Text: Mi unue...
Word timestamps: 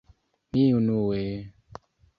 Mi 0.51 0.63
unue... 0.79 1.23